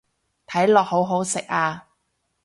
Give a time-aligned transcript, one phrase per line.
[0.47, 1.89] 睇落好好食啊